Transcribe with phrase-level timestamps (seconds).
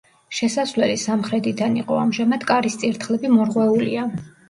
[0.37, 4.13] შესასვლელი სამხრეთიდან იყო, ამჟამად კარის წირთხლები მორღვეულია.